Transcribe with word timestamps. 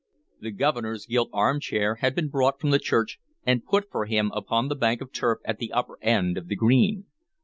The 0.39 0.49
Governor's 0.49 1.05
gilt 1.05 1.29
armchair 1.31 1.97
had 1.97 2.15
been 2.15 2.27
brought 2.29 2.59
from 2.59 2.71
the 2.71 2.79
church, 2.79 3.19
and 3.45 3.63
put 3.63 3.91
for 3.91 4.07
him 4.07 4.31
upon 4.33 4.67
the 4.67 4.75
bank 4.75 4.99
of 4.99 5.13
turf 5.13 5.37
at 5.45 5.59
the 5.59 5.71
upper 5.71 5.99
end 6.01 6.39
of 6.39 6.47
the 6.47 6.55
green. 6.55 7.05